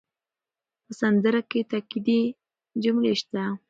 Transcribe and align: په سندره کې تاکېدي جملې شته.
په 0.83 0.91
سندره 0.99 1.41
کې 1.49 1.61
تاکېدي 1.71 2.21
جملې 2.83 3.13
شته. 3.19 3.43